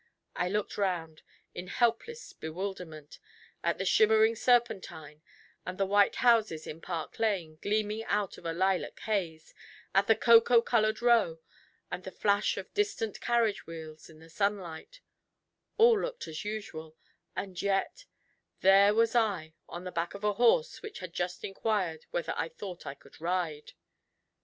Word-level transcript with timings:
I 0.35 0.49
looked 0.49 0.79
round 0.79 1.21
in 1.53 1.67
helpless 1.67 2.33
bewilderment, 2.33 3.19
at 3.63 3.77
the 3.77 3.85
shimmering 3.85 4.35
Serpentine, 4.35 5.21
and 5.63 5.77
the 5.77 5.85
white 5.85 6.15
houses 6.25 6.65
in 6.65 6.81
Park 6.81 7.19
Lane 7.19 7.59
gleaming 7.61 8.03
out 8.05 8.39
of 8.39 8.45
a 8.47 8.51
lilac 8.51 8.97
haze, 9.01 9.53
at 9.93 10.07
the 10.07 10.15
cocoa 10.15 10.59
coloured 10.61 11.03
Row, 11.03 11.37
and 11.91 12.03
the 12.03 12.09
flash 12.09 12.57
of 12.57 12.73
distant 12.73 13.21
carriage 13.21 13.67
wheels 13.67 14.09
in 14.09 14.17
the 14.17 14.29
sunlight: 14.31 15.01
all 15.77 16.01
looked 16.01 16.27
as 16.27 16.43
usual 16.43 16.95
and 17.35 17.61
yet, 17.61 18.05
there 18.61 18.95
was 18.95 19.13
I 19.13 19.53
on 19.69 19.83
the 19.83 19.91
back 19.91 20.15
of 20.15 20.23
a 20.23 20.33
horse 20.33 20.81
which 20.81 20.97
had 20.97 21.13
just 21.13 21.43
inquired 21.43 22.07
'whether 22.09 22.33
I 22.35 22.49
thought 22.49 22.87
I 22.87 22.95
could 22.95 23.21
ride'! 23.21 23.73